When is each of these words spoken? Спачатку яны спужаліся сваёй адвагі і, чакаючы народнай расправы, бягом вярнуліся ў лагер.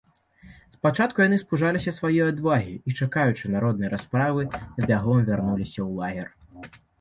Спачатку 0.75 1.17
яны 1.23 1.37
спужаліся 1.41 1.93
сваёй 1.97 2.23
адвагі 2.33 2.73
і, 2.89 2.95
чакаючы 3.05 3.51
народнай 3.57 3.93
расправы, 3.95 4.41
бягом 4.87 5.23
вярнуліся 5.29 5.79
ў 5.87 6.01
лагер. 6.01 6.75